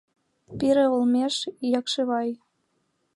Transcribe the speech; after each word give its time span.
Пире 0.57 0.85
олмеш 0.95 1.35
Якшывай... 1.79 2.29